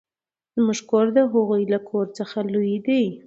زموږ 0.55 0.79
کور 0.89 1.05
د 1.17 1.19
هغوې 1.31 1.61
له 1.73 1.79
کور 1.89 2.05
څخه 2.19 2.37
لوي 2.53 2.77
ده. 2.85 2.99